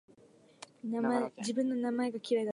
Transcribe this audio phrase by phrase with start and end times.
[1.37, 2.49] 自分の名前が嫌いだった